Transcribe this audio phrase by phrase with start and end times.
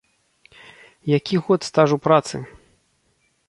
[1.17, 2.35] Які год стажу працы?